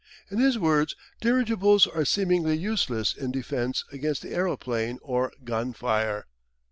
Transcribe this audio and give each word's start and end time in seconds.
In 0.31 0.39
his 0.39 0.57
words, 0.57 0.95
"Dirigibles 1.21 1.85
are 1.85 2.05
seemingly 2.05 2.57
useless 2.57 3.15
in 3.15 3.29
defence 3.29 3.85
against 3.91 4.23
the 4.23 4.33
aeroplane 4.33 4.97
or 5.03 5.31
gun 5.43 5.73
fire." 5.73 6.25